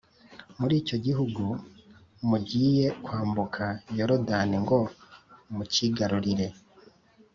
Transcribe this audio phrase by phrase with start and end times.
[0.59, 1.43] muri icyo gihugu
[2.29, 3.63] mugiye kwambuka
[3.97, 4.77] Yorodani ngo
[5.55, 6.47] mucyigarurire